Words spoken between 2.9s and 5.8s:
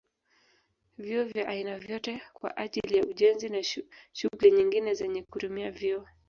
ya ujenzi na shughuli nyingine zenye kutumia